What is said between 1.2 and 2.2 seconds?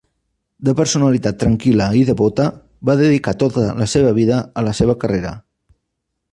tranquil·la i